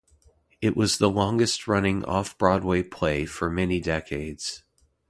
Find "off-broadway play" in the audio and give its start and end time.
2.05-3.27